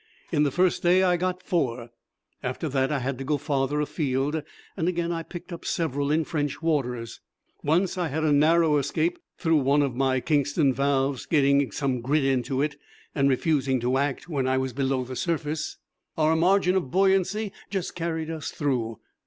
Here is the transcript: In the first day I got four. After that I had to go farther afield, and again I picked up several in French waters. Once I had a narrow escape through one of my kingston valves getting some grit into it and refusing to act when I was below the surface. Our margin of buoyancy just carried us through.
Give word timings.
In 0.31 0.41
the 0.41 0.49
first 0.49 0.81
day 0.81 1.03
I 1.03 1.15
got 1.15 1.43
four. 1.45 1.91
After 2.41 2.67
that 2.69 2.91
I 2.91 2.97
had 2.97 3.19
to 3.19 3.23
go 3.23 3.37
farther 3.37 3.79
afield, 3.81 4.41
and 4.75 4.87
again 4.87 5.11
I 5.11 5.21
picked 5.21 5.53
up 5.53 5.63
several 5.63 6.09
in 6.11 6.23
French 6.23 6.59
waters. 6.59 7.21
Once 7.61 7.99
I 7.99 8.07
had 8.07 8.23
a 8.23 8.31
narrow 8.31 8.77
escape 8.77 9.19
through 9.37 9.57
one 9.59 9.83
of 9.83 9.93
my 9.93 10.19
kingston 10.19 10.73
valves 10.73 11.27
getting 11.27 11.69
some 11.71 12.01
grit 12.01 12.25
into 12.25 12.63
it 12.63 12.77
and 13.13 13.29
refusing 13.29 13.79
to 13.81 13.99
act 13.99 14.27
when 14.27 14.47
I 14.47 14.57
was 14.57 14.73
below 14.73 15.03
the 15.03 15.15
surface. 15.15 15.77
Our 16.17 16.35
margin 16.35 16.75
of 16.75 16.89
buoyancy 16.89 17.51
just 17.69 17.93
carried 17.93 18.31
us 18.31 18.49
through. 18.49 18.99